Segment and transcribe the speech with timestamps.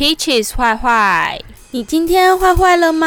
[0.00, 1.38] Peaches 坏坏，
[1.72, 3.06] 你今天坏坏了吗？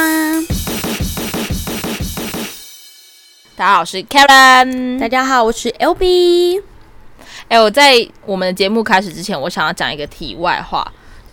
[3.55, 4.99] 大家好，我是 Karen。
[4.99, 6.61] 大家好，我是 LB。
[7.47, 10.85] 哎，我在我们的节目开始之前，我想要讲一个题外话。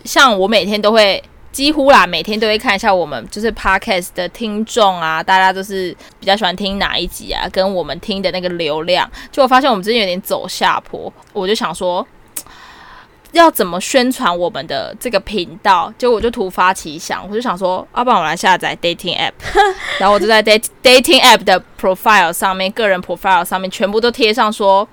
[0.03, 9.07] 像我每天都会，几乎啦，每天都会看一下我们就是 Podcast 的听众啊，大家都是比较喜欢听哪一集啊，跟我们听的那个流量。
[9.31, 12.03] 就我发现我们最近有点走下坡，我就想说。
[13.31, 15.93] 要怎么宣传我们的这个频道？
[15.97, 19.31] 结果我就突发奇想，我就想说，要不然我来下载 dating app，
[19.99, 24.87] 然后我就在 dating dating app 的 profile 上面，个人 profile 上面全部都贴上说，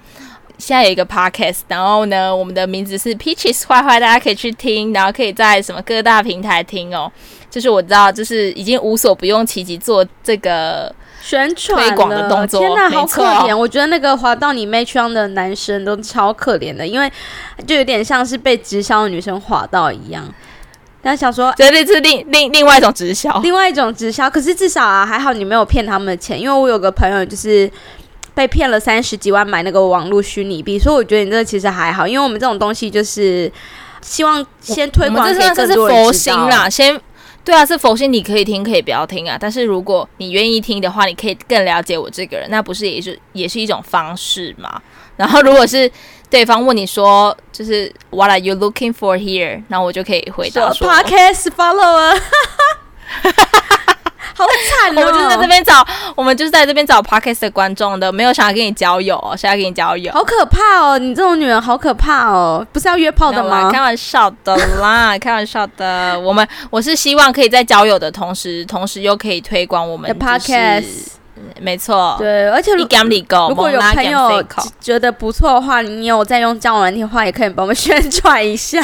[0.56, 7.10] 现在有一个 podcast，然后呢，我们的名字是 Peaches 坏坏，大家可以去听，然后可以在什么各大平台听哦。
[7.50, 10.94] 就是我知道，就是已经无所不用其极做这个。
[11.28, 13.54] 宣传推广的动作，天哪，好可怜！
[13.54, 17.12] 我觉得那个滑到你妹圈的男生都超可怜的，因为
[17.66, 20.24] 就有点像是被直销的女生滑到一样。
[21.02, 24.30] 但想说，这是另另另外一种直销，另外一种直销。
[24.30, 27.70] 可是至少啊，还好你没有骗他们的钱，因为我有个朋友就是
[28.32, 33.52] 被骗了三十几万买那个网络虚拟币，所以我觉得你这个其实还好，因为我们这种东西就是
[34.00, 36.98] 希望先推广给更多人知道啦，先。
[37.44, 39.36] 对啊，是佛心，你可以听，可以不要听啊。
[39.40, 44.80] 但是如果你愿意听的话，你可以更了解我这个人，那不是也是也是一种方式吗？
[45.16, 45.90] 然后如果是
[46.28, 49.62] 对方问你说，就是 What are you looking for here？
[49.68, 52.20] 那我就可以回答说 Podcast follower。
[54.38, 55.00] 好惨哦！
[55.00, 60.96] 我们就是在这边找，我们就是在这边找 Podcast 的观众的，没有想要跟你交友，哦想要跟你交友，好可怕哦！
[60.96, 62.64] 你这种女人好可怕哦！
[62.72, 63.68] 不是要约炮的吗？
[63.72, 66.18] 开玩笑的啦， 开玩笑的。
[66.20, 71.08] 我们我是希望可以在交友的同时，同时又可以推广我们的 Podcast。
[71.60, 72.84] 没错，对，而且如
[73.54, 74.44] 果有朋友
[74.80, 78.80] 觉得不错的话，你有在用交友软件的话，也可以帮我们宣传一下。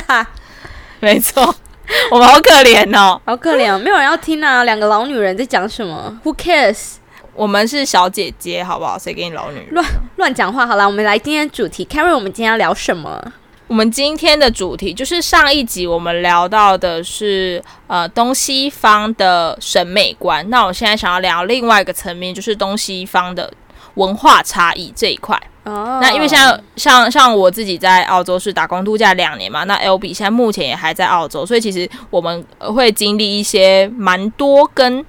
[1.01, 1.55] 没错。
[2.11, 4.65] 我们好可怜哦，好可怜哦，没有人要听啊！
[4.65, 6.95] 两个老女人在讲什么？Who cares？
[7.35, 8.99] 我们是小姐姐，好不好？
[8.99, 9.67] 谁给你老女人？
[9.71, 9.87] 乱
[10.17, 10.67] 乱讲话！
[10.67, 13.23] 好了，我们来今天主题，Karen，我们今天要聊什么？
[13.67, 23.51] 我们今天的主题就是上一集我们聊到的是呃东西方的审美观，那我现在想要聊另外一个层面，就是东西方的
[23.95, 25.41] 文化差异这一块。
[25.65, 35.03] 哦，那因为像像像我自己在澳洲是打工度假两年嘛，那 LB 现在目前也还在澳洲，所以其实我们会经历一些蛮多跟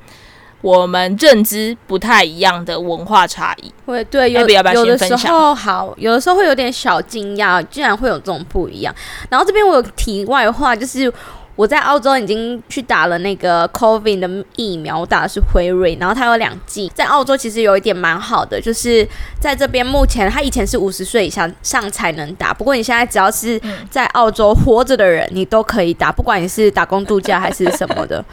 [0.62, 3.74] 我们认知不太一样的文化差异。
[3.86, 8.96] 会对，有要不要有的时候好，有的时候会有点小惊讶，居然会有这种不一样。
[9.30, 11.12] 然后这边我有题外话，就是。
[11.56, 16.92] 我在澳洲已经去打了那个 COVID 的疫苗，打的是辉瑞，然后它有两剂。
[16.94, 19.08] 在澳洲其实有一点蛮好的，就是
[19.40, 28.24] 在这边目前，它以前是五十岁以上上才能打，不过你现在只要是在澳洲活着的人，你都可以打，不管你是打工度假还是什么的。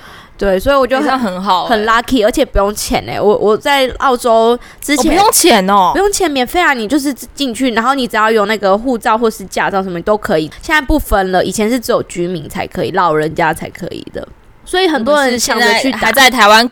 [0.43, 3.21] 对，所以我觉得很好，很 lucky，而且不用钱哎。
[3.21, 6.75] 我我在澳洲之前、哦、不用钱哦，不用钱，免费啊！
[6.75, 10.51] 你就是进去，然后你只要有那个护照或是驾照什么都可以。
[10.61, 14.27] 现在不分了，以前是只有居民才可以，老人家才可以的。
[14.65, 16.69] 所以很多人想着去，还在台湾。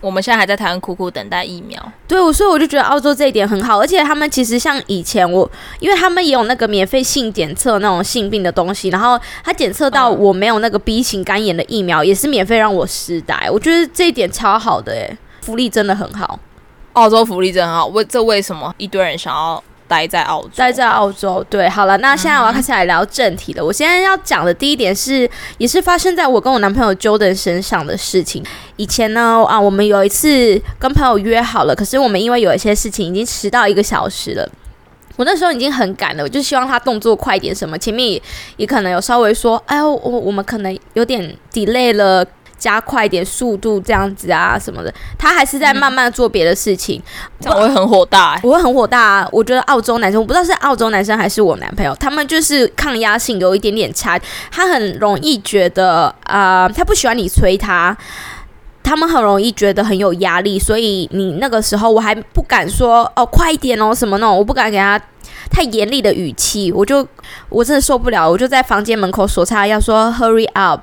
[0.00, 1.80] 我们现在还在台湾苦苦等待疫苗。
[2.06, 5.50] 对，我所以我就觉得澳洲这一点很好，而且他们其实像以前我，
[5.80, 13.42] 因为他们也有那个免费性检测那种性病的东西，然后他检测到我没有那个 B 型肝炎的疫苗，也是免费让我施打。
[13.50, 16.38] 我觉得这一点超好的，诶，福利真的很好。
[16.94, 19.62] 澳洲福利真的很好，为这为什么一堆人想要？
[19.92, 23.62] 待在澳洲，待在澳洲，对，好了，那现在我要开始来聊正题了。
[23.62, 28.42] 我现在要讲的第一点是，也是发生在我跟我男朋友 Jordan 身上的事情。
[28.76, 34.48] 以前呢，啊，我们有一次跟朋友约好了，可是我们因为有一些事情已经迟到一个小时了。
[35.16, 38.22] 我那时候已经很赶了，我就希望他动作快一点，什么前面也
[38.56, 42.26] 也可能有稍微说，哎呦，我我们可能有点 delay 了。
[42.62, 47.02] 加快一点速度，这样子啊什么的，他还是在慢慢做别的事情，
[47.44, 49.28] 我会很火大，欸，我会很火大啊。
[49.32, 54.16] 我觉得澳洲男生，我不知道是澳洲男生还是我男朋友，他们就是抗压性有一点点差，
[54.52, 57.96] 他很容易觉得啊，呃，他不喜欢你催他，
[58.84, 65.00] 他们很容易觉得很有压力，所以你那个时候我还不敢说哦，快一点哦什么那种，我不敢给他。
[65.50, 67.06] 太严厉的语气，我就
[67.50, 70.80] 我真的受不了，我就在房间门口锁叉，要说 hurry up，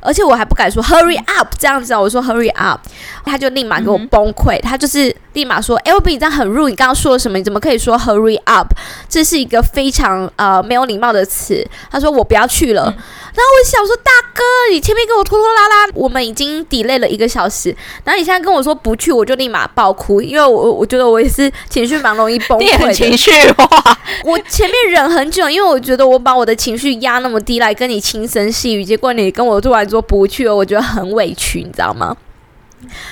[0.00, 2.80] 而且我还不敢说 hurry up 这样子，我说 hurry up，
[3.24, 7.38] 他就立马给我崩溃，他就是立马说，LB 你这样很 rude，你刚刚说了什么？
[7.38, 8.72] 你怎么可以说 hurry up？
[9.08, 11.66] 这是一个非常呃没有礼貌的词。
[11.90, 12.84] 他说我不要去了。
[12.96, 13.02] 嗯
[13.32, 17.74] 然后我想说，大哥，你前面跟我拖拖拉拉，我们已经 delay 了一个小时，
[18.04, 22.92] 然后你现在跟我说不去，我就立马爆哭，因为我我觉得我也是情绪蛮容易崩溃的。
[22.92, 23.98] 情绪化。
[24.26, 32.14] 我前面忍很久，因为我觉得我把我的情绪压那么低来跟你轻声细语，结果你跟我做完之后不去了，我觉得很委屈，你知道吗？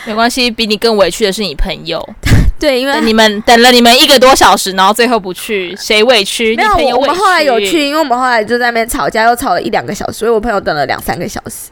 [0.05, 2.05] 没关系，比你更委屈的是你朋友。
[2.59, 6.55] 对，因为你们等了你们一个多小时，然后最后不去，谁委屈？
[6.57, 6.99] 没有。
[6.99, 11.71] 我们后来有去，因为我们后来就在那边吵架，又吵了一两个小时，所以我朋友等了两三个小时。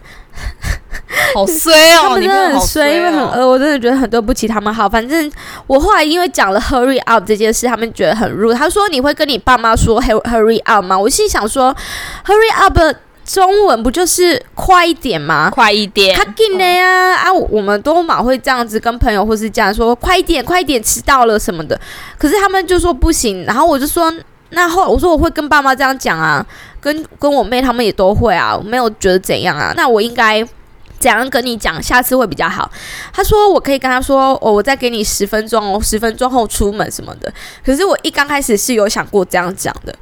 [1.35, 2.03] 好衰哦！
[2.09, 4.73] 他们真的很衰，因为很饿，我真的觉得很对不起他们。
[4.73, 5.31] 好，反正
[5.67, 8.55] 我后来因为讲了 hurry up 这件事，他们觉得很 rude。
[8.55, 11.75] 他说：“你会跟你爸妈说 hurry up 吗？”我心想说
[12.25, 12.79] ：“hurry up
[13.29, 15.51] 中文不就是快一点吗？
[15.51, 17.31] 快一点，他给的呀啊！
[17.33, 21.79] 我们都马会这样子跟朋友或是这样说：快一点，快一点，迟到了什么的。
[22.17, 24.11] 可是他们就说不行，然后我就说：
[24.51, 26.45] 那后来我说我会跟爸妈这样讲啊，
[26.81, 29.75] 跟跟我妹他们也都会啊，我没有觉得怎样啊。
[29.77, 30.43] 那我应该。”
[30.99, 32.69] 怎样跟你讲，下次会比较好。
[33.13, 37.33] 他说我可以跟他说，哦，我再给你十分钟哦，十分钟后出门什么的。
[37.65, 39.95] 可是我一刚开始是有想过这样讲的，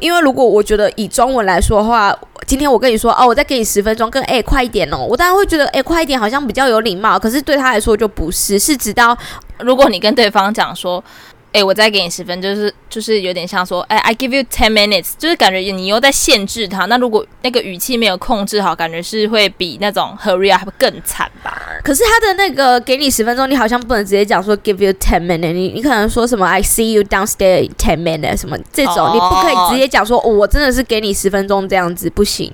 [0.00, 2.16] 因为如果我觉得以中文来说的话，
[2.46, 7.18] 今天我跟你说哦，我再给你十分钟，跟诶快一点哦，我当然会觉得诶快一点好像比较有礼貌。
[7.18, 9.16] 可是对他来说就不是，是直到
[9.60, 11.02] 如果你跟对方讲说。
[11.50, 16.84] 哎、欸，我再给你十分，就是就是有点像说，哎、欸，I give you ten minutes，就是感觉你又在限制他。
[16.84, 21.58] 那如果那个语气没有控制好，感觉是会比那种 hurry up 更惨吧？
[21.82, 32.52] 可是他的那个给你十分钟，你好像不能直接讲说 give you ten minutes，你你可能说什么 I see you downstairs ten minutes 什么这种，哦、你不可以直接讲说、哦，我真的是给你十分钟这样子，不行。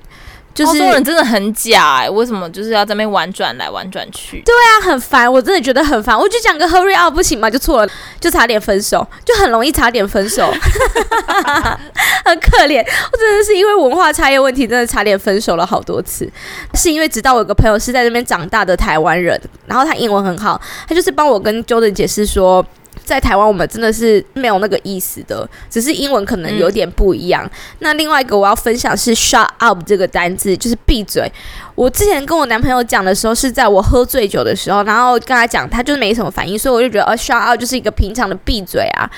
[0.55, 4.41] 就是澳洲人真的很假哎、欸，为什么就是要在那边婉转来婉转去？
[4.45, 6.17] 对啊，很烦，我真的觉得很烦。
[6.17, 7.49] 我就讲个 hurry up 不行吗？
[7.49, 7.91] 就错了，
[8.21, 10.49] 就差点分手，就很容易差点分手，
[12.23, 12.79] 很可怜。
[13.11, 16.31] 我真的是因为文化差异问题，真的差点分手了好多次。
[16.73, 22.65] 是因为直到我有个朋友是在那边长大的台湾人，然后他英文很好，他就是帮我跟 Jordan 解释说。
[23.05, 27.45] 在台湾，我们真的是没有那个意思的，只是英文可能有点不一样。
[27.45, 31.31] 嗯、那另外一个我要分享是 “shut up” 这个单字，就是闭嘴。
[31.75, 39.09] 我之前跟我男朋友讲的时候，是在我喝醉酒的时候，然后跟他讲，他就是没什么反应，所以我就觉得，哦，shut up 就是一个平常的闭嘴啊。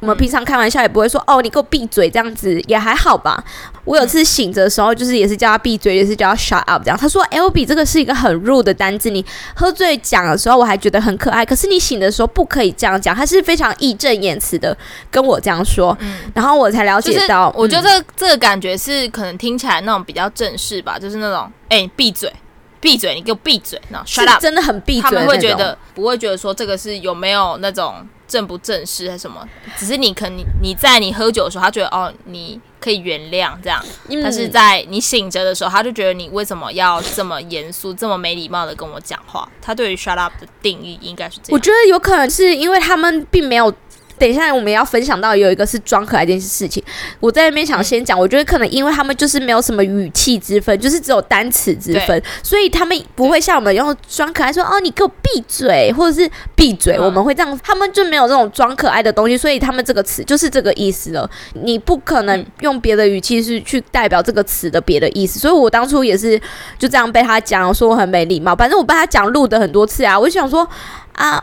[0.00, 3.44] 我们平常开玩笑也不会说，哦，你给我闭嘴这样子，也还好吧。
[3.84, 6.98] 我有次醒着的时候，就是也是叫他闭嘴，也是叫他 shut up 这样。
[6.98, 9.24] 他说，Albee 这个是一个很 rude 的单字，你
[9.54, 13.14] 喝醉讲的时候我还觉得很可爱，可是你醒的时候不可以这样讲。
[13.14, 14.76] 他是非常义正言辞的
[15.10, 22.32] 跟我这样说，嗯，然后我才了解到，就是、我觉得这个、这个感觉是可能听起来那种比较正式吧，就是那种，哎，闭嘴，
[22.80, 25.02] 闭嘴，你给我闭嘴，那 shut up，真的很闭嘴。
[25.02, 32.60] 他们会觉得不会觉得说这个是有没有那种正不正式还是什么，只是你可能你在你喝酒的时候，他觉得哦你。
[32.78, 33.84] 可以原谅这样，
[34.22, 39.48] 但是在你醒着的时候，他就觉得你为什么要这么严肃、这么没礼貌的跟我讲话？
[39.60, 41.52] 他对于 shut up 的定义应该是这样。
[41.52, 43.74] 我觉得有可能是因为他们并没有。
[44.18, 46.82] 等一下，我们要分享到有一个是装可爱这件事情。
[47.20, 57.60] 我在那边想先讲，我觉得可能因为他们就是没有什么语气之分，就是只有单词之分，所以他们不会像我们用装可爱说哦，你给我闭嘴，或者是闭嘴，我们会这样。
[57.62, 61.28] 他们就没有这种装可爱的东西，所以他们这个词就是这个意思了。
[61.52, 65.38] 你不可能用别的语气是去代表这个词的别的意思。
[65.38, 66.40] 所以我当初也是
[66.78, 68.54] 就这样被他讲，说我很没礼貌。
[68.56, 70.66] 反正我被他讲录的很多次啊，我就想说
[71.12, 71.42] 啊。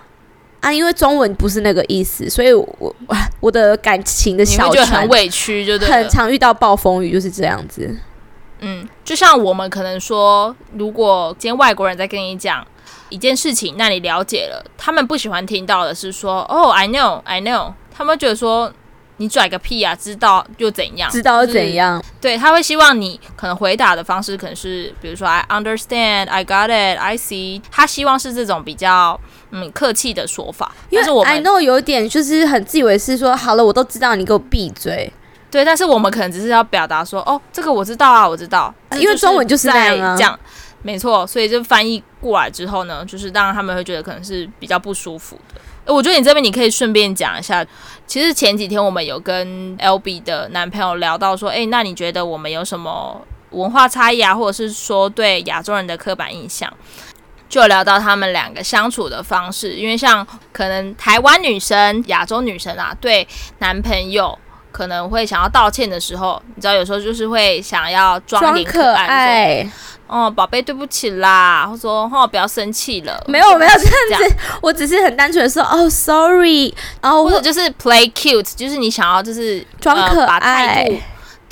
[0.63, 2.95] 啊，因为中文不是那个意思，所以我
[3.41, 7.93] 我的感情的小船很委屈，就对，很常遇到暴风雨，就是这样子。
[8.61, 12.65] 嗯，就像我们可能说，如果今天外国人在跟你讲
[13.09, 18.71] 一件事情，那你了解了，他们不喜欢听到的是说，哦，I know, I know，他们觉得说。
[19.17, 19.95] 你拽个屁啊！
[19.95, 21.09] 知道又怎样？
[21.11, 22.01] 知道又怎样？
[22.01, 27.61] 就是、对，他会希望你可能回答的方式可能是，比如说 I understand, I got it, I see。
[27.71, 29.17] 他希望是这种比较
[29.53, 30.69] 嗯客气的说法。
[30.89, 35.13] 因为我 I know 有点就是很自以为是说，说好了，我都知道，你给我闭嘴。
[35.49, 38.73] 对，但是我们可能只是要表达说，哦，这个我知道啊，我知道。
[38.97, 40.37] 因为中文就是这样啊，讲
[40.81, 45.61] 没错，所以就翻译过来之后呢，就是当然他们会觉得可能是比较不舒服的。
[45.93, 47.63] 我觉得你这边你可以顺便讲一下，
[48.07, 56.71] 其实前几天我们有跟 Albee 的男朋友聊到说，诶，那你觉得我们有什么文化差异啊，或者是说对亚洲人的刻板印象？
[57.53, 63.27] 就聊到他们两个相处的方式，因为像可能台湾女生、亚洲女生啊，对
[63.59, 64.35] 男朋友
[64.71, 69.69] 可能会想要道歉的时候，你知道有时候就是会想要装点可爱。
[70.07, 73.23] 哦，宝贝，对不起啦，或说哦，不要生气了。
[73.27, 81.01] 没有，没有这样子，我只是很单纯的说哦，sorry，然后或者就是 play cute，就是你想要就是装可爱，呃、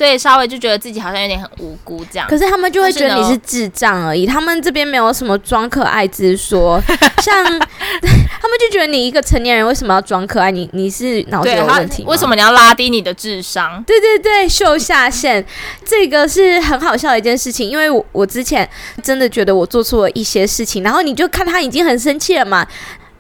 [0.02, 2.28] 对，稍微就觉得自己好像有点很无辜这样。
[2.28, 6.82] 可是他们就会觉得你是智障而已，他们这边没有什么装可爱之说，
[7.22, 10.50] 像 他们就觉得你一个成年人为什么要装可爱？
[10.50, 12.04] 你你是脑子有问题？
[12.08, 13.84] 为什么你要拉低你的智商？
[13.86, 15.46] 对对对，秀下限，
[15.86, 18.68] 这个是很好笑的一件事情，因为我我之前
[19.04, 22.68] 真的觉得我做错了一些事情，然后你就看他已经很生气了嘛。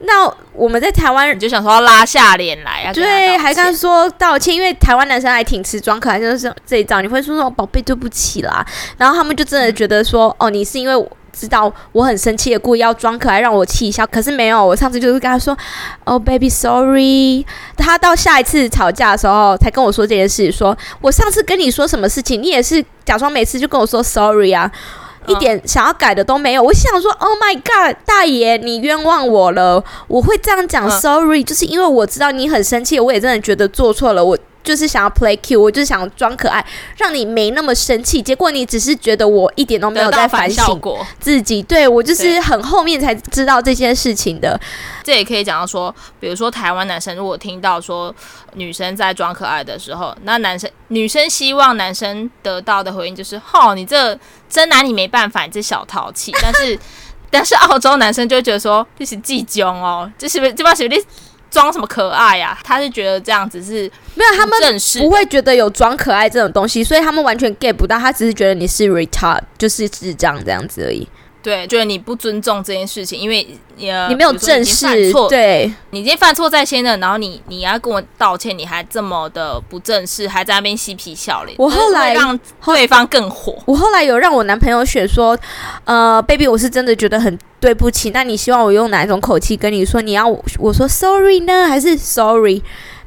[0.04, 2.94] 那我们在台湾，你就想说要拉下脸来啊？
[2.94, 8.66] 对，还跟他说道歉，因为台湾男生还挺吃装可爱，就是这一招，你会说说宝贝对不起啦，
[8.98, 15.56] 然后他们就真的觉得说，嗯、哦，你是因为我知道我很生气的，故意要装可爱让我气一下，可是没有，我上次就是跟他说，
[16.04, 17.46] 哦，baby sorry，
[17.78, 24.72] 他到下一次吵架的时候才跟我说这件事，说我上次跟你说什么事情，你也是假装每次就跟我说 sorry 啊。
[25.28, 29.84] 一点想要改的都没有，我想说，Oh my God，大爷，你冤枉我了。
[30.08, 34.38] 我会这样讲，Sorry，就是因为我知道你很生气，我也真的觉得做错了，我。
[34.64, 36.66] 就是想要 play cute，我就是想装可爱，
[36.98, 38.22] 让你没那么生气。
[38.22, 40.82] 结果你只是觉得我一点都没有在反省
[41.20, 44.60] 自己，对，我就是很后面才知道这件事情的。
[45.04, 48.14] 这也可以讲到说，比如说台湾男生如果听到说
[48.54, 56.32] 女生在装可爱的时候，那男生女生希望男生得到的回应就是：吼，你这真拿你没办法，你这小淘气。
[56.42, 56.80] 但是
[57.32, 61.04] 但是澳洲男生就觉得说这是计囧哦，这是不是这帮兄弟？
[61.52, 62.64] 装什么可爱呀、啊？
[62.64, 64.58] 他是觉得这样子是没有，他们
[65.00, 68.00] 不会觉得有装可爱这种东西，所以他们完全 get 不到。
[68.00, 71.08] 他只是觉得你是 retard，就是智障这样子而已。
[71.44, 73.48] 对，觉得你不尊重这件事情，因为
[73.80, 81.56] 呃，你没有正视错，对，你已经犯错在先了，然后你你要跟我道歉，你还这么的不正视，还在那边嬉皮笑脸。
[81.58, 83.58] 我后来让对方更火。
[83.66, 85.38] 我后来有让我男朋友选说，
[85.86, 90.02] 呃，baby，我是真的觉得很对不起，那你希望我用哪一种口气跟你说？
[90.02, 90.28] 你要
[90.60, 92.62] 我说 sorry 呢，还是 sorry？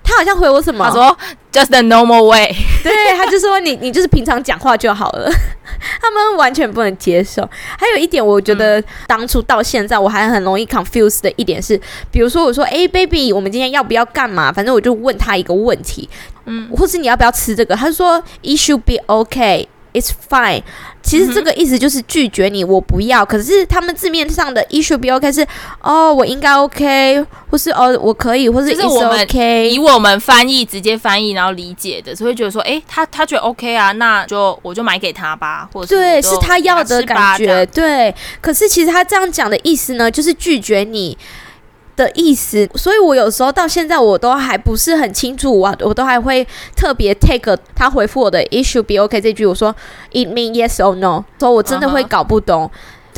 [0.04, 0.84] 他好像回我什么？
[0.84, 1.18] 他说
[1.50, 2.54] just the normal way。
[2.84, 5.28] 对，他就说你你就是平常讲话就好了。
[6.00, 7.42] 他们完全不能接受。
[7.78, 11.80] 还有一点，我觉得当初到现在我还很容易 confuse 的一点是，
[12.10, 14.52] 比如说我说哎，baby，我们今天要不要干嘛？
[14.52, 16.08] 反正我就问他一个问题，
[16.44, 17.74] 嗯，或是你要不要吃这个？
[17.74, 19.66] 他说 it should be okay。
[19.94, 20.60] It's fine，
[21.04, 23.24] 其实这个意思就是拒绝你，我不要。
[23.24, 25.46] 可是他们字面上的 it should be OK 是
[25.80, 29.70] 哦，我应该 OK，或是哦，我可以，或是 it's OK。
[29.70, 38.12] 以我们翻译直接翻译然后理解的，所以会觉得说，诶，他他觉得 OK 啊，那就我就买给他吧，或者对，是他要的感觉，对。
[38.40, 41.16] 可是其实他这样讲的意思呢，就是拒绝你。
[41.96, 49.74] 的意思，所以我有时候到现在我都还不是很清楚，我我都还会特别 take 他回复我的 should be okay 这句，我说
[50.10, 52.70] it mean yes or no，说我真的会搞不懂，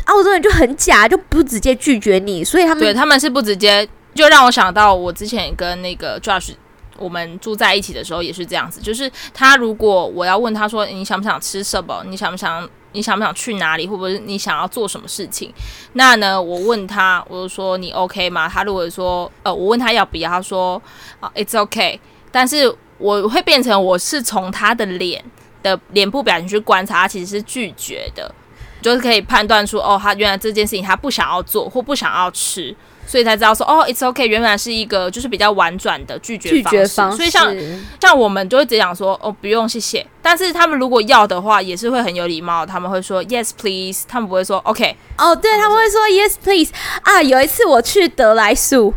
[0.05, 6.51] 澳洲人就很假，就不直接拒绝你，所以他们对他们是不直接，就让我想到我之前跟那个 Josh
[6.97, 12.67] 我们住在一起的时候也是这样子，就是他如果我要问他说你想不想吃什么，你想不想？
[12.93, 15.53] 你想不想去哪里，或者是你想要做什么事情？
[15.93, 18.47] 那呢，我问他，我就说你 OK 吗？
[18.47, 20.81] 他如果说呃，我问他要不要，他说
[21.19, 21.99] 啊，It's OK。
[22.31, 25.23] 但是我会变成我是从他的脸
[25.63, 28.33] 的脸部表情去观察，他其实是拒绝的，
[28.81, 32.75] 就是可以判断出哦，他原来这件事情他不想要做或不想要吃。
[33.07, 36.77] 所以才知道说哦，it's okay，原来是一个就是比较婉转的拒绝方式。
[36.77, 37.17] 拒绝方式。
[37.17, 37.55] 所以像
[37.99, 40.05] 像我们就会直接讲说哦，不用谢谢。
[40.21, 44.97] 但是他们如果要的话，也是会很有礼貌，他们会说 yes please，他们不会说 OK。
[45.17, 46.71] 哦，对，他们会说 yes please。
[47.01, 48.93] 啊，有一次我去德莱素，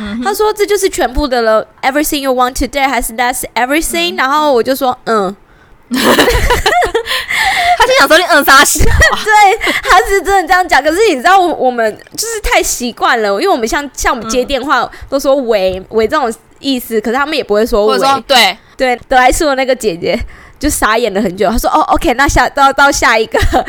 [0.00, 5.36] 嗯、他说这就是全部的了，everything you want today 还是 that's everything？、嗯、然后我就说嗯。
[7.76, 10.82] 他就想说你嗯啥笑，对，他是真的这样讲。
[10.82, 17.98] 可是你知道我我们就是太习惯了，因为我们像像我们接电话、嗯、都说喂喂这种意思，可是他们也不会说喂。
[17.98, 20.18] 说对对，得来速的那个姐姐
[20.58, 21.48] 就傻眼了很久。
[21.48, 23.38] 她说哦，OK，那下到到下一个。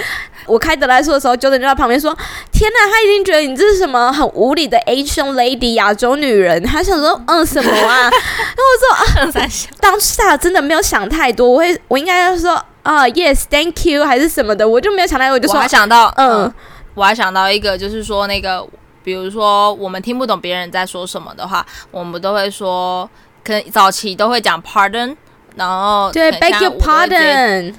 [0.47, 2.17] 我开得来速的时候，Jordan 就在旁边说
[2.53, 9.49] ：“天哪，他已经觉得你这是什么很无理的 Asian lady 亚洲女人。”他想说：“嗯，什么啊？”然后我说：“啊，
[9.81, 16.53] 当下真的没有想太多，我会我应该要说啊，Yes，Thank you，还是什么的，我就没有想到，我就说我还想到，嗯，嗯，
[16.93, 18.65] 我还想到一个，就是说那个，
[19.03, 23.09] 比如说我们听不懂别人在说什么的话，我们都会说，
[23.43, 25.15] 可能早期都会讲 Pardon，
[25.55, 27.73] 然后对，Beg your pardon，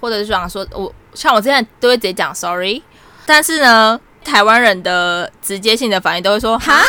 [0.00, 0.92] 或者是想说我。
[1.14, 2.82] 像我之前都会直接讲 sorry，
[3.26, 6.80] 但是呢，台湾人的直接性的反应都会说哈，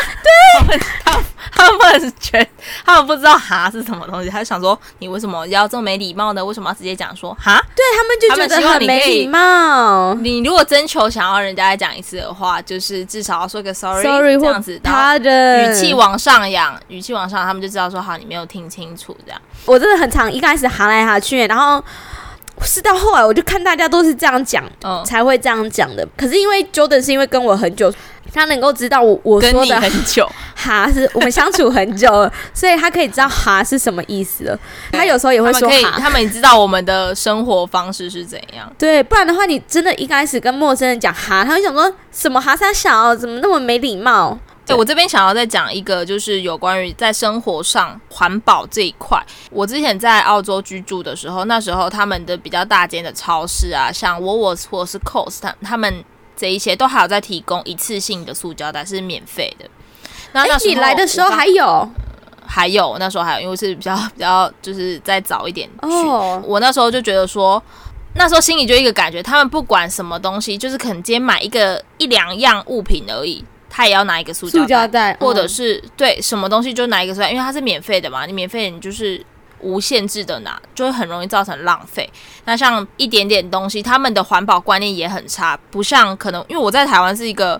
[0.67, 1.19] 对， 他
[1.51, 2.47] 他们不能觉得，
[2.85, 6.43] 他们不知道哈是什么东西，他就想说你为什么要这么没礼貌呢？
[6.43, 7.61] 为什么要直接讲说哈？
[7.75, 10.13] 对他们就觉得很没礼貌。
[10.15, 19.41] 你如果征求想要人家再讲一次的话，就是至少要说个 sorry，, sorry 这样子，他的语气往上扬，语气往上，他们就知道说好，你没有听清楚这样。
[19.65, 21.83] 我真的很常一开始哈来哈去，然后。
[22.63, 26.07] 是到后来，我就看大家都是这样讲，嗯，才会这样讲的。
[26.17, 27.93] 可是因为 Jordan 是因为跟我很久，
[28.33, 34.59] 他能够知道我我说的很久 哈是我们相处很久了，所以他可以知道哈是什么意思了。
[34.91, 38.71] 他有时候也会说哈，他们也知道我们的生活方式是怎样。
[38.77, 44.37] 对，不然的话，你真的一开始跟陌生人讲哈，他会想说什么哈三小，怎么那么没礼貌？
[44.65, 49.21] 对，我这边想要再讲一个，就是有关于在生活上环保这一块。
[49.51, 56.03] 我之前在澳洲居住的时候，那时候他们的比较大间的超市啊，像 Woolworths 或是 Coles，他他们
[56.35, 59.69] 这一些都还有在提供一次性的塑胶袋，是免费的。
[60.31, 61.89] 那那你来的时候还有？
[62.45, 65.87] 还有那时候还有，因为是比较比较就是再早一点去。
[65.87, 66.43] Oh.
[66.45, 67.61] 我那时候就觉得说，
[68.15, 73.43] 那时候心里就一个感觉，他们不管什么东西，就是可能今天买一个一两样物品而已。
[73.75, 79.25] 他也要拿一个塑胶袋，或者是、嗯、对什么东西就拿一个塑料袋，因为它是免费的嘛，你免费你就是
[79.61, 82.07] 无限制的拿，就会很容易造成浪费。
[82.45, 87.59] 那像一点点东西，他们的环保观念也很差，不像可能因为我在台湾是一个。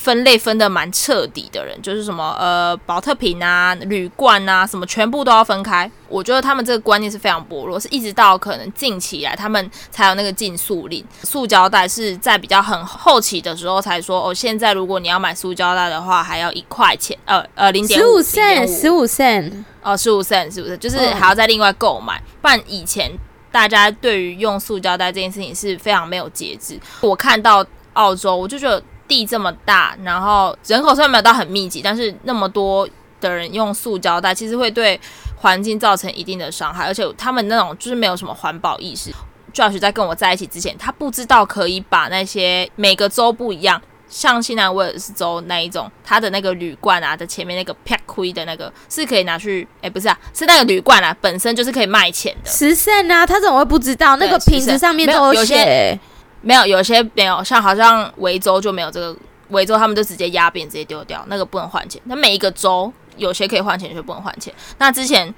[0.00, 5.90] 分类分的蛮彻底的人，就是什么呃，保特瓶啊、铝罐啊，什么全部都要分开。
[6.08, 11.04] 我觉得他们这个观念是非常薄弱，是一直到可能近期来，他们才有那个禁塑令。
[11.24, 19.52] 塑胶袋是在比较很后期的时候才说哦，现在如果你要买塑胶袋的话，还要一块钱，呃呃，零点十五 cent，十五 cent，
[19.82, 20.78] 哦，十五 cent，是不是？
[20.78, 22.18] 就是还要再另外购买。
[22.40, 23.12] 不然以前
[23.52, 26.80] 大家对于用塑胶袋这件事情是非常没有节制。
[27.02, 28.82] 我看到澳洲，我就觉得。
[29.10, 32.88] 地这么大，然后人口虽然没有到很密集，但是那么多
[33.20, 34.98] 的人用塑胶袋，其实会对
[35.38, 39.10] 环境造成一定的伤害，而且他们那种就是没有什么环保意识。
[39.52, 52.48] Josh 在跟我在一起之前，他不知道可以把那些每个州不一样，像新南威尔士州那一种，他的那个铝罐啊的前面那个 pack 亏的那个是可以拿去，哎，不是啊，是那个铝罐啊，本身就是可以卖钱的。
[52.48, 54.14] 十 cent 啊，他怎么会不知道？
[54.16, 55.98] 那个瓶子上面都有写。
[56.42, 59.16] 没有，有些没有，像好像维州就没有这个，
[59.48, 62.00] 维州他们就直接压扁，直接丢掉，那个不能换钱。
[62.04, 64.52] 那每一个州有些可以换钱，有些不能换钱。
[64.78, 65.34] 那之前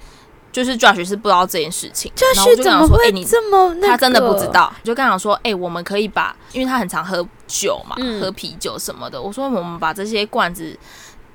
[0.52, 3.86] 就是 Josh 是不知道这件事情，Josh 怎么会这么、那个？
[3.88, 9.20] 他真的不知道，就刚想说，哎、欸，我们可以把，因为他很常喝酒嘛，嗯、喝啤酒什么的。
[9.20, 10.78] 我说我们把这些罐子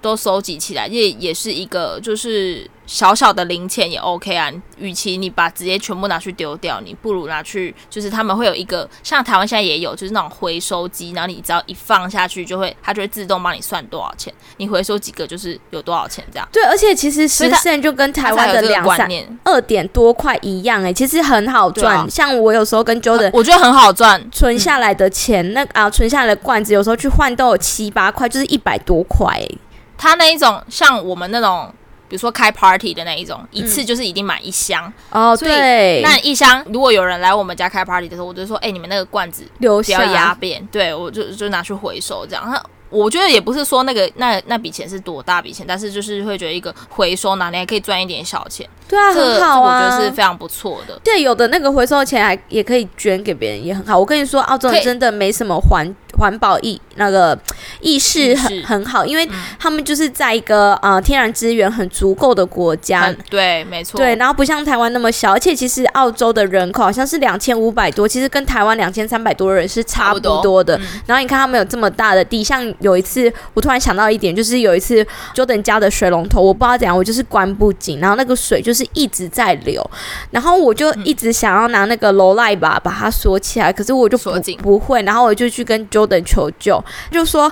[0.02, 2.70] 都收集起来，也也是一个就是。
[2.88, 16.48] 小小的零钱也 OK 啊，与其你把直接全部拿去丢掉，你不如拿去，就是他们会有一个像台湾现在也有，就是那种回收机，然后你只要一放下去，就会它就会自动帮你算多少钱，你回收几个就是有多少钱这样。
[16.52, 19.10] 对，而且其实十 cent 就跟台湾的两三
[19.44, 22.08] 二点多块一样哎、欸，其实很好赚、啊。
[22.10, 29.58] 像我有时候跟 Jordan，我觉得很好赚，存下来的钱，嗯、那啊存下来的罐子有时候去换都有七八块，就是一百多块、欸。
[29.98, 31.70] 他那一种像我们那种。
[32.08, 35.36] 比如说开 party 的那一种，一次就是一定买一箱哦。
[35.36, 42.66] 对，那一箱如果有人来我们家开 party 的时候，我就说，哎、欸，你们那个罐子不要压扁，对我就就拿去回收这样。
[42.90, 48.68] 我觉得也不是说那个那那笔钱是多大笔钱，但是就是会觉得一个回收哪里还可以赚一点小钱。
[48.88, 50.98] 对啊，很好啊，我觉得是非常不错的。
[51.04, 54.00] 对，有的那个回收钱还也可以捐给别人，也很好。
[54.00, 57.38] 我跟你说，澳洲人真的没什么环环保意那个
[57.82, 59.28] 意识很很好，因为
[59.60, 63.14] 他们就是在一个呃天然资源很足够的国家。
[63.30, 63.98] 对，没错。
[63.98, 70.80] 对，然后不像台湾那么小，而且其实澳洲的人口好像是两千五百多，其实跟台湾两千三百多人是差不多的。
[71.06, 73.32] 然后你看他们有这么大的地，像有一次。
[73.54, 79.84] 我突然想到一点，就是有一次 Jordan 家的水龙头，我不知道怎样，我就是关不紧，然后那个水就是一直在流，
[80.32, 87.52] 然后我就一直想要拿那个罗赖吧把它锁起来，可是我就锁不不会，然后我就去跟 Jordan 求救，就说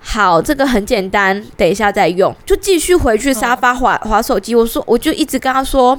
[0.00, 4.54] 好，这个很简单，等一下再用，就继续回去沙发滑滑手机。
[4.54, 5.98] 我说，我就一直跟他说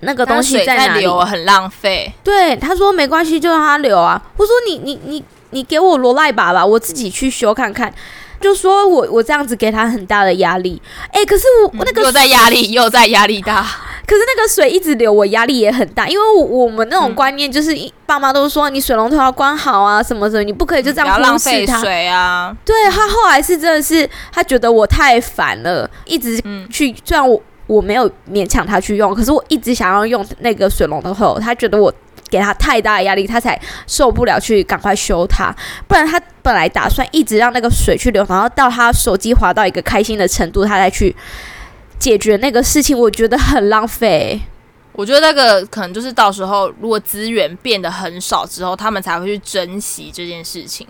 [0.00, 2.12] 那个东西在哪里，在流很浪费。
[2.22, 4.20] 对，他说没关系，就让它流啊。
[4.36, 7.92] 我说你你你你给我罗赖吧吧，我自己去修看看。
[8.38, 13.62] 就说我我这样子给他很大的压力，哎、欸，可是我我那个、嗯、又在压力 又在压力大，
[14.06, 22.54] 可是那个水一直流，我压力也很大，因为我我们那种观念就是，爸妈都说你水龙头要关好啊，什么什么，你不可以就这样浪费水啊。
[22.62, 26.38] 对，他后来是真的是他觉得我太烦了，一直
[26.70, 31.90] 去，虽然我我没有勉强他去用，可是我一直想要用那个水龙头，他觉得我。
[32.28, 35.54] 给他太大的压力，他才受不了去赶快修它。
[35.86, 41.14] 不然他本来打算一直让那个水去流，然后到他手机滑到一个开心的程度，他再去
[41.98, 44.40] 解决那个事情，我觉得很浪费。
[44.92, 50.86] 我觉得那个可能就是到时候如果资源变得很少之后，他们才会去珍惜这件事情，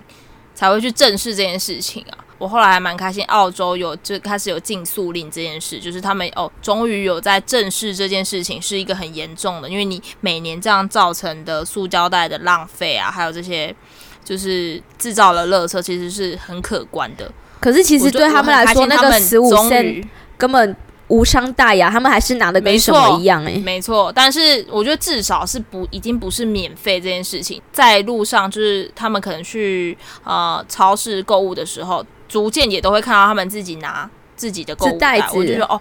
[0.54, 2.25] 才会去正视这件事情啊。
[2.38, 13.74] 我后来还蛮开心，澳洲有就开始有禁塑令这件事，就是他们哦，终于有在正视这件事情是一个很严重的，因为你每年这样造成的塑胶袋的浪费啊，还有这些
[14.22, 17.32] 就是制造的垃圾，其实是很可观的。
[17.58, 20.04] 可是其实对他们来说，那个十五 cent
[20.36, 20.76] 根本
[21.08, 24.12] 无伤大雅，他们还是拿的跟什么一样哎、欸，没错。
[24.14, 32.04] 但是我觉得至少是不已经不是免费这件事情，在路上就是他们可能去呃超市购物的时候。
[32.28, 35.80] 逐渐也都会看到他们自己拿自己的购物袋，我就觉得哦，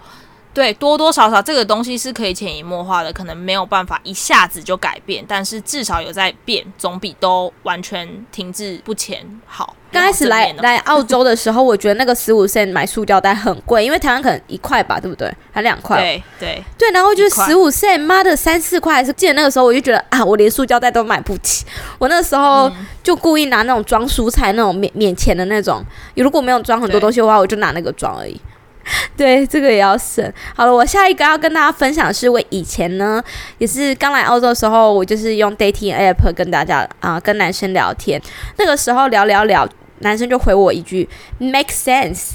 [0.55, 9.75] 对，多多少少这个东西是可以潜移默化的，可能没有办法一下子就改变，但是至少有在变，总比都完全停滞不前好。
[9.91, 15.29] 刚开始来来澳洲的时候，我觉得那个十五 cent 买塑胶袋很贵，因为台湾可能一块吧，对不对？
[15.51, 15.99] 还两块？
[15.99, 21.65] 对对对，然后就十五 cent，妈的三四块，还是记得那个时候我就觉得啊，我连塑胶袋都买不起，
[21.99, 22.71] 我那时候
[23.03, 25.83] 就故意拿那种装蔬菜那种免免钱的那种，
[26.15, 28.39] 如果没有装很多东西的话，我就拿那个装而已。
[29.17, 30.31] 对，这个也要省。
[30.55, 33.23] 好了，我下一个要跟大家分享的是，我以前呢
[33.57, 38.21] 也是刚来澳洲的时候，我就是用 dating app 跟大家啊、呃、跟男生聊天。
[38.57, 39.67] 那个时候聊聊聊，
[39.99, 42.33] 男生就回我一句 make sense，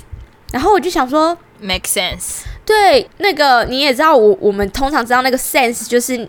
[0.52, 2.42] 然后我就想说 make sense。
[2.64, 6.28] 对，那个你也知道我，我我们通常知道那个 sense 就是。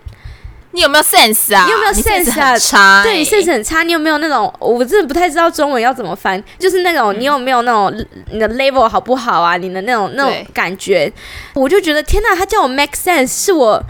[0.73, 1.65] 你有没有 sense 啊？
[1.65, 2.57] 你有没有 sense 啊？
[2.57, 3.83] 差欸、对，你 sense 很差。
[3.83, 4.51] 你有没有那种？
[4.59, 7.93] 我真的不太知道中文要怎么翻，就是那种、嗯、你有没有那种
[8.31, 9.57] 你的 level 好不好啊？
[9.57, 11.11] 你的那种那种感觉，
[11.55, 13.83] 我就觉得天哪，他叫我 make sense，是我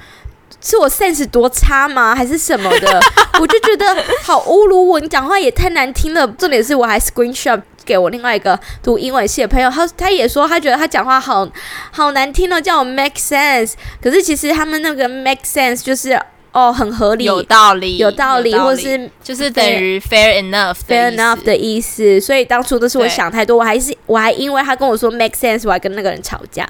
[0.59, 2.15] 是我 sense 多差吗？
[2.15, 2.99] 还是什么的？
[3.39, 6.27] 我就觉得好侮辱我，你讲话也太难听了。
[6.29, 11.47] 重点是我还 screenshot 给我另外一个读英文系的朋友，他他也说他觉得他讲话好
[11.91, 13.73] 好难听了，叫我 make sense。
[14.01, 16.19] 可是其实他们那个 make sense 就是。
[16.53, 22.19] 哦，很合理，有道理，有道理，或是就是等于 fair enough，fair enough 的意思。
[22.19, 26.67] 所以当初都是我想太多，我还是我还因为他跟我说 make sense，我还跟那个人吵架。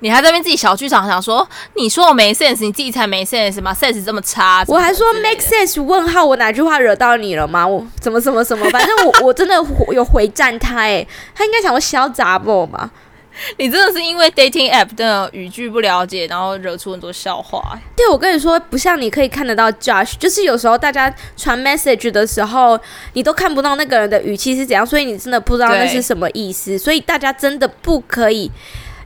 [0.00, 5.82] 你还在那边自己小剧场想说，你说我没 sense，你自己才没 sense 吗？sense 这么差，我还说 make sense？
[5.82, 7.66] 问号，我哪句话惹到你了吗？
[7.66, 8.68] 我怎么怎么怎么？
[8.70, 9.56] 反正我 我真的
[9.92, 12.90] 有回战他，哎，他应该想我小杂不嘛。
[13.56, 17.80] 你真的是因为 dating app 的语句不了解，然后惹出很多笑话欸。
[17.96, 22.78] 对，我跟你说，不像你可以看得到 Josh，就是有时候大家传 message 的时候，
[23.12, 26.78] 你都看不到那个人的语气是怎样，所以你真的不知道那是什么意思。
[26.78, 28.50] 所以大家真的不可以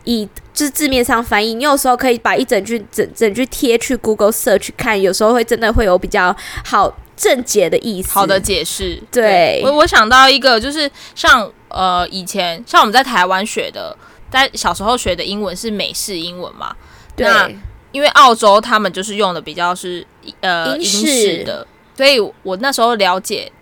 [0.05, 1.55] 以就是字面上翻译。
[1.55, 9.03] 你有时候可以把一整句整整句贴去 Google search 看，有时候会真的会有比较好正解的意思，好的解释。
[9.11, 13.97] 对，对我，我想到一个，就是像呃以前像我们在台湾学的。
[14.33, 16.75] 在小时候学的英文是美式英文嘛？
[17.15, 17.27] 对。
[17.27, 17.49] 那
[17.93, 20.05] 因为澳洲他们就是用的比较是
[20.41, 21.65] 呃英式的，
[21.95, 23.53] 所以我那时候了解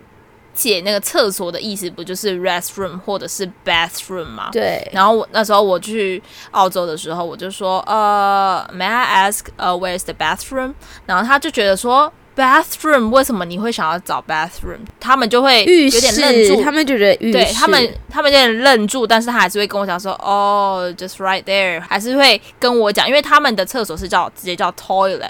[0.53, 4.49] 解那个厕所的意思，不就是 restroom 或者是 bathroom 嘛？
[4.51, 4.89] 对。
[4.93, 10.73] 然后我那时候我去澳洲的时候，我就说呃，May I ask 呃，Where's the bathroom？
[11.05, 12.11] 然后他就觉得说。
[12.33, 14.79] Bathroom，为什么你会想要找 bathroom？
[15.01, 25.29] 他们就会有点愣住，他们就觉得浴，对他们，他们有点愣住，但是他还是会跟我讲说，哦、oh,，just right there，还是会跟我讲，因为他们的厕所是叫直接叫 toilet，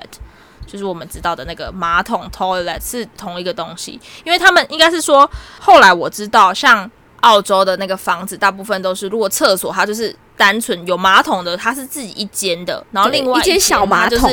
[0.68, 6.90] 就是我们知道的那个马桶 toilet 是同一个东西，因为他们应该是说，后来我知道，像
[7.22, 14.32] 澳洲的那个房子，大部分都是如果厕所它就是单纯有马桶的，它是自己一间的，然后另外一间小马桶。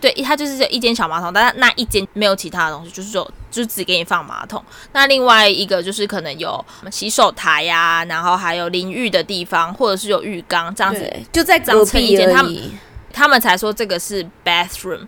[0.00, 4.62] 对，它就是一间小马桶，但是那一间没有其他的东西，就是说就只给你放马桶。
[4.92, 12.32] 那另外一个就是可能有洗手台呀、啊，然后还有淋浴的地方，或者是有浴缸这样子，就在隔壁一间。
[12.32, 12.70] 他们
[13.12, 15.06] 他们才说这个是 bathroom。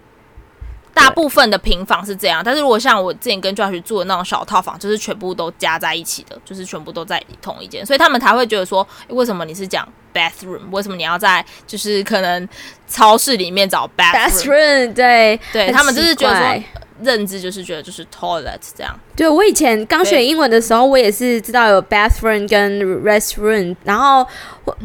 [0.98, 10.68] 大部分的平房是这样，但是如果像我之前跟 Josh 住的那种小套房，就是全部都加在一起的，就是全部都在同一间，所以他们才会觉得说，为什么你是讲 bathroom？
[10.72, 12.48] 为什么你要在就是可能
[12.88, 14.92] 超市里面找 bathroom？
[14.92, 16.62] 对对，他们就是觉得说。
[17.02, 18.98] 认知就是觉得就是 toilet 这样。
[19.16, 24.26] 对，我以前刚学英文的时候，我也是知道有 bathroom 跟 restroom，然后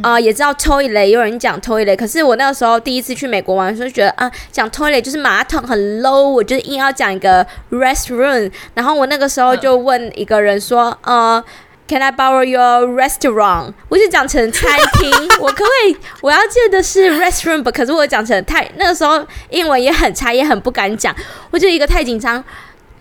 [0.01, 11.43] 呃也知道 toilet，有人讲 toilet，可是我那个时候第一次去美国玩的时候，觉得啊讲 toilet 就是马桶很 low，我就硬要讲一个 restroom，然后我那个时候就问一个人说，呃。
[11.87, 13.73] Can I borrow your restaurant？
[13.89, 15.97] 我就讲成餐厅， 我可不可以？
[16.21, 21.13] 我要借的是 restaurant，可是我讲成太那个时候英文也很差，也很不敢讲，
[21.51, 22.43] 我就一个太紧张。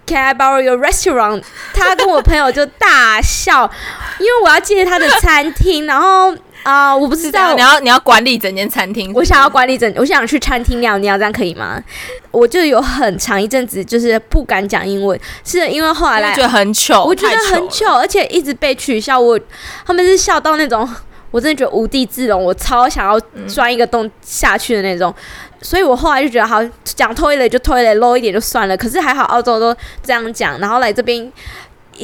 [0.04, 1.42] Can I borrow your restaurant？
[1.72, 3.70] 他跟我朋友就大笑，
[4.18, 11.82] 因为我要记得他的餐厅，然后啊，我不知道，你要你要管理整间餐厅，我想要管理整，我想去餐厅尿尿，这样可以吗？
[12.30, 19.38] 我就有很长一阵子就是不敢讲英文，是因为后来来觉得很糗，我觉得很糗，而且一直被取笑，我
[19.84, 20.88] 他们是笑到那种，
[21.30, 25.10] 我真的觉得无地自容，我超想要钻一个洞下去的那种。
[25.10, 25.22] 嗯
[25.62, 28.76] 所以我后来就觉得，好讲推了就推了，low 一点就算了。
[28.76, 29.72] 可是还好，澳洲都
[30.02, 31.32] 这样讲，然后来这边，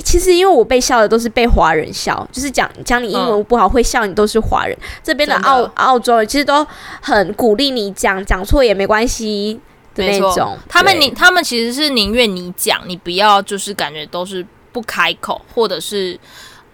[0.04, 4.76] 其实因为我被笑的都是被华人笑，就是讲讲你英文不好、嗯、会笑你都是华人。
[5.02, 6.66] 这边的澳的澳洲人其实都
[7.00, 9.58] 很鼓励你讲，讲错也没关系
[9.94, 10.56] 的那种。
[10.68, 16.18] 他们宁他们其实是宁愿你讲，你不要就是感觉都是不开口，或者是。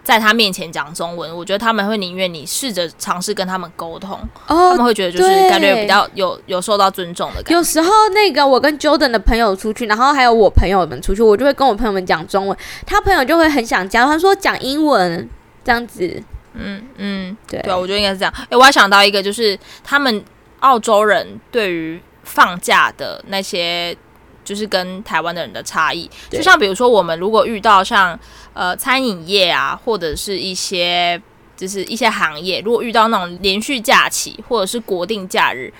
[0.05, 4.13] 在他面前讲中文，我觉得他们会宁愿你试着尝试跟他们沟通，
[4.47, 7.55] 哦，他们会觉得就是感觉比较有有受到尊重的感觉。
[7.55, 15.27] 有时候那个我跟 Jordan 的朋友出去，然后还有我朋友们出去，我就会跟我朋友们讲中文，他朋友就会很想教，他说讲英文
[15.65, 16.23] 这样子。
[16.53, 18.35] 嗯嗯，对对，我觉得应该是这样。
[18.51, 20.23] 哎，我还想到一个，就是他们
[20.61, 23.97] 澳洲人对于放假的那些。
[24.45, 28.19] 就是跟台湾的人的差异，就像比如说，我们如果遇到像
[28.53, 31.21] 呃餐饮业啊，或者是一些
[31.57, 35.73] 就是一些行业，如果遇到那种连续假期或者是国定假日，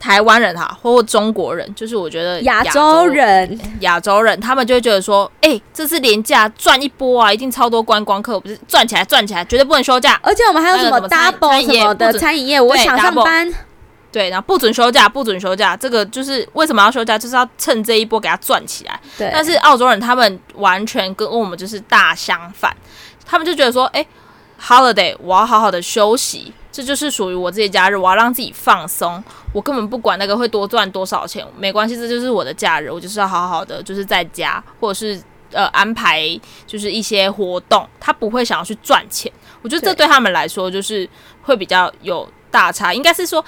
[0.00, 10.18] 台湾人哈，或中国人，就是我觉得亚洲人，亚洲人他们就会觉得说，哎、欸，这次连假赚一波啊，一定超多观光客，不是赚起来赚起来，绝对不能休假。
[10.22, 13.52] 而且我们还有什么 double 什么的餐饮业，我想上班。
[14.10, 18.98] 对，然后不准休假，不准休假，这个就是为什么要休假，就是要趁这一波给他赚起来。
[19.18, 19.28] 对。
[19.30, 22.74] 但是澳洲人他们完全跟我们就是大相反，
[23.26, 24.04] 他们就觉得说，哎
[24.58, 35.20] ，holiday，我要好好的休息，这就是属于我自己假日，我要让自己放松，我根本不管那个会多赚多少钱，没关系，这就是我的假日，我就是要好好的就是在家，或者是
[35.52, 36.24] 呃安排
[36.66, 39.30] 就是一些活动，他不会想要去赚钱。
[39.60, 41.06] 我觉得这对他们来说就是
[41.42, 43.44] 会比较有大差，应该是说。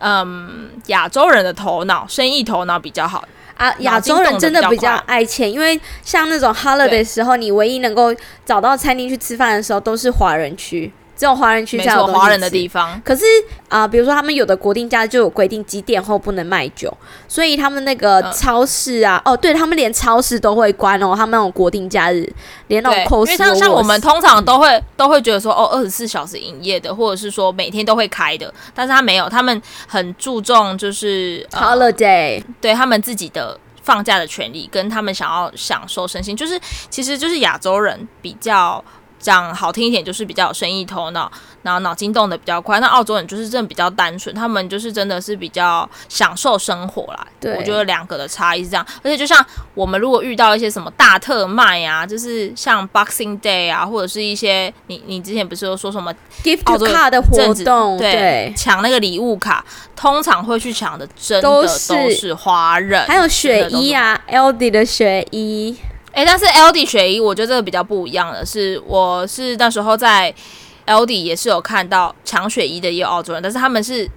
[0.00, 3.22] 嗯，亚洲人的头脑，生意头脑比较好
[3.56, 3.72] 啊。
[3.80, 10.92] 亚洲人真的比较爱钱，因为像那种 holiday 的时候，你唯一能够找到餐厅去吃饭的时候，都是华人区。
[11.20, 12.98] 这种华人区才有华人的地方。
[13.04, 13.22] 可是
[13.68, 16.90] 啊、呃，比如说他们有的国定假日就有规定几点后不能卖酒，
[17.28, 21.12] 所以他们那个超市啊，嗯、哦，对他们连超市都会关哦。
[21.14, 22.26] 他们那种国定假日，
[22.68, 38.82] 连那种为像像我们通常都会都会觉得说，哦，二十四小时营业的，或者是说每天都会开的，但是他没有，他们很注重就是、呃、holiday，对他们自己的放假的权利，跟他们想要享受身心，就是其实就是亚洲人比较。
[39.20, 41.30] 讲好听一点，就是比较有生意头脑，
[41.62, 42.80] 然后脑筋动得比较快。
[42.80, 47.26] 那澳洲人就是真的比较单纯，他们就是真的是比较享受生活啦。
[47.38, 48.84] 对，我觉得两个的差异是这样。
[49.02, 59.62] 而且就像我们如果遇到一些什么大特卖啊，就是像 Boxing Day 啊，或者是一些你你之前不是有说什么 gift card 的活动，对，抢那个礼物卡，
[59.94, 65.76] 通常会去抢的真的都是华人，还有雪衣啊，Aldi 的雪衣。
[66.12, 70.34] 诶，但是 Aldi 雪衣，我觉得这个比较不一样的是，我是那时候在
[70.86, 74.08] Aldi 也是有看到抢雪衣的也有澳洲人，但是他们是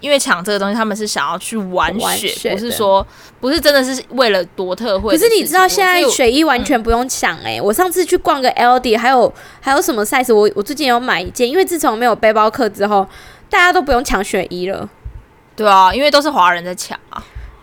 [0.00, 3.06] 因为抢这个东西，他们是想要去玩雪，玩雪不是说
[3.38, 5.10] 不是真的是为了夺特惠。
[5.10, 13.06] 可是你知道现在雪衣完全不用抢诶、欸，我上次去逛个 Aldi，还有还有什么 size，我我最近有买一件，因为自从没有背包客之后，
[13.50, 14.88] 大家都不用抢雪衣了。
[15.54, 17.22] 对啊，因为都是华人在抢啊。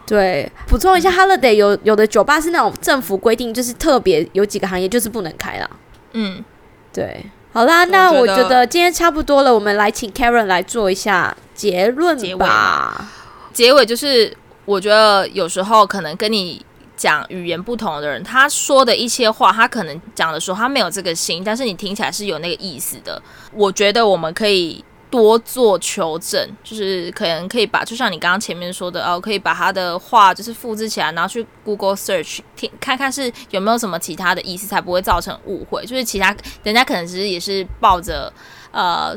[0.09, 5.69] 对，补充一下，Holiday 有有的酒吧是那种政府规定，就是特别有几个行业就是不能开了。
[6.13, 6.43] 嗯，
[6.91, 13.07] 对，好啦，那我觉得今天差不多了，我们来请 Karen 来做一下结论吧。
[13.53, 16.65] 结尾就是，我觉得有时候可能跟你
[16.97, 23.21] 讲语言不同的人，他说的一些话，他可能讲的时候他没有这个心，但是你听起来是有那个意思的。
[23.53, 24.83] 我觉得我们可以。
[25.09, 35.83] 多做求证，就是可能可以把，就像你刚刚前面说的哦，可以把他的话就是复制起来，然后去 Google Search 听看看是有没有什么其他的意思，才不会造成误会。
[35.85, 38.31] 就是其他人家可能其实也是抱着
[38.71, 39.15] 呃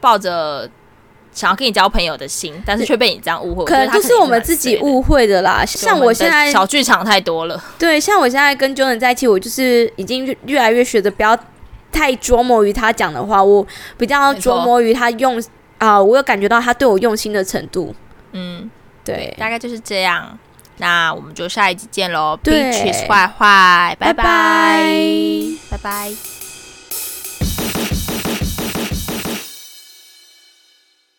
[0.00, 0.68] 抱着
[1.32, 3.64] 想要跟你交朋友的心，但是却被你这样误会。
[3.66, 5.64] 可能就是我们自己误会的啦。
[5.66, 7.62] 像我现在小剧场太多了。
[7.78, 11.38] 对，像我现在跟 Jordan 在一起，我就是已经越来越学着不要。
[11.94, 13.64] 太琢磨于他讲的话，我
[13.96, 15.38] 比较琢磨于他用
[15.78, 17.94] 啊、呃，我有感觉到他对我用心的程度。
[18.32, 18.68] 嗯，
[19.04, 20.36] 对，大概就是这样。
[20.78, 22.36] 那我们就下一集见喽。
[22.42, 24.84] ，Beaches 坏坏，拜拜，
[25.70, 26.33] 拜拜。